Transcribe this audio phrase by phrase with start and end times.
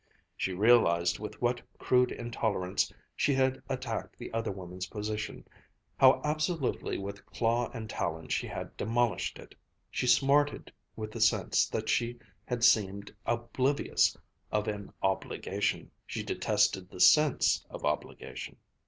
[0.35, 5.47] She realized with what crude intolerance she had attacked the other woman's position,
[5.95, 9.53] how absolutely with claw and talon she had demolished it.
[9.91, 12.17] She smarted with the sense that she
[12.47, 14.17] had seemed oblivious
[14.51, 18.55] of an "obligation." She detested the sense of obligation.